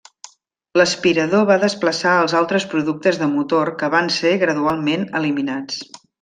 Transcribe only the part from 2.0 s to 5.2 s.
els altres productes de motor que van ser gradualment